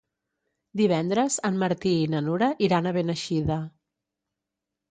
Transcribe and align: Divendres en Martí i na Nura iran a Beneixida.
Divendres 0.79 1.37
en 1.49 1.59
Martí 1.65 1.93
i 1.99 2.09
na 2.15 2.23
Nura 2.29 2.49
iran 2.71 2.89
a 2.93 2.97
Beneixida. 2.99 3.61